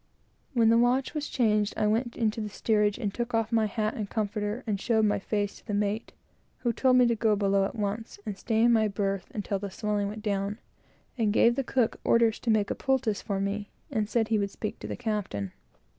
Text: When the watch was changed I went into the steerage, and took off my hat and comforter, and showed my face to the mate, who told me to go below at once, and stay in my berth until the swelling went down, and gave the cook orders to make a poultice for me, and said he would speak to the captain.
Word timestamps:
When 0.53 0.69
the 0.69 0.79
watch 0.79 1.13
was 1.13 1.29
changed 1.29 1.75
I 1.77 1.85
went 1.85 2.15
into 2.17 2.41
the 2.41 2.49
steerage, 2.49 2.97
and 2.97 3.13
took 3.13 3.35
off 3.35 3.51
my 3.51 3.67
hat 3.67 3.93
and 3.93 4.09
comforter, 4.09 4.63
and 4.65 4.81
showed 4.81 5.05
my 5.05 5.19
face 5.19 5.57
to 5.57 5.67
the 5.67 5.75
mate, 5.75 6.11
who 6.61 6.73
told 6.73 6.95
me 6.97 7.05
to 7.05 7.13
go 7.13 7.35
below 7.35 7.65
at 7.65 7.75
once, 7.75 8.17
and 8.25 8.35
stay 8.35 8.63
in 8.63 8.73
my 8.73 8.87
berth 8.87 9.27
until 9.31 9.59
the 9.59 9.69
swelling 9.69 10.07
went 10.07 10.23
down, 10.23 10.57
and 11.19 11.31
gave 11.31 11.55
the 11.55 11.63
cook 11.63 11.99
orders 12.03 12.39
to 12.39 12.49
make 12.49 12.71
a 12.71 12.75
poultice 12.75 13.21
for 13.21 13.39
me, 13.39 13.69
and 13.91 14.09
said 14.09 14.29
he 14.29 14.39
would 14.39 14.49
speak 14.49 14.79
to 14.79 14.87
the 14.87 14.95
captain. 14.97 15.51